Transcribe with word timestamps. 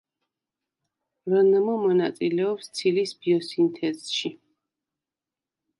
რნმ 1.33 1.69
მონაწილეობს 1.83 2.73
ცილის 2.81 3.15
ბიოსინთეზში. 3.21 4.35